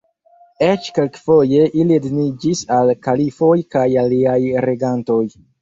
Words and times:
Eĉ 0.67 0.87
kelkfoje 0.95 1.67
ili 1.83 1.97
edziniĝis 2.01 2.63
al 2.79 2.95
kalifoj 3.09 3.55
kaj 3.77 3.87
aliaj 4.07 4.39
regantoj. 4.69 5.25